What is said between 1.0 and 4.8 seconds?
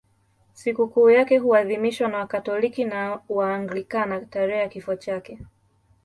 yake huadhimishwa na Wakatoliki na Waanglikana tarehe ya